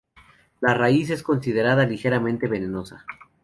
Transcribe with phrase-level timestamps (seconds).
[0.61, 3.05] La raíz es considerada ligeramente venenosa.